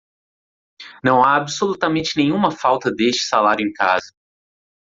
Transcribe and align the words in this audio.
Não 1.03 1.23
há 1.23 1.35
absolutamente 1.35 2.17
nenhuma 2.17 2.49
falta 2.49 2.91
deste 2.91 3.21
salário 3.23 3.67
em 3.67 3.71
casa. 3.71 4.11